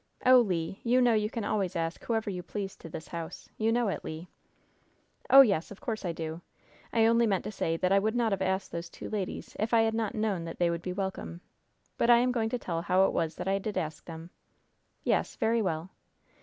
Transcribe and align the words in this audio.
"Oh, 0.25 0.41
Le, 0.41 0.77
you 0.81 0.99
know 0.99 1.13
you 1.13 1.29
can 1.29 1.43
always 1.43 1.75
ask 1.75 2.03
whoever 2.03 2.31
you 2.31 2.41
please 2.41 2.75
to 2.77 2.89
this 2.89 3.09
house. 3.09 3.47
You 3.59 3.71
know 3.71 3.87
it, 3.87 4.03
Le!" 4.03 4.25
"Oh, 5.29 5.41
yes, 5.41 5.69
of 5.69 5.79
course 5.79 6.03
I 6.05 6.11
do. 6.11 6.41
I 6.91 7.05
only 7.05 7.27
meant 7.27 7.43
to 7.43 7.51
say 7.51 7.77
that 7.77 7.91
I 7.91 7.99
would 7.99 8.15
not 8.15 8.31
have 8.31 8.41
asked 8.41 8.71
those 8.71 8.89
two 8.89 9.11
ladies 9.11 9.55
if 9.59 9.75
I 9.75 9.81
had 9.81 9.93
not 9.93 10.15
known 10.15 10.43
that 10.45 10.57
they 10.57 10.71
would 10.71 10.81
be 10.81 10.91
welcome. 10.91 11.41
But 11.99 12.09
I 12.09 12.17
am 12.17 12.31
going 12.31 12.49
to 12.49 12.57
tell 12.57 12.81
how 12.81 13.05
it 13.05 13.13
was 13.13 13.35
that 13.35 13.47
I 13.47 13.59
did 13.59 13.77
ask 13.77 14.03
them." 14.05 14.31
"Yes! 15.03 15.35
Very 15.35 15.61
well." 15.61 15.91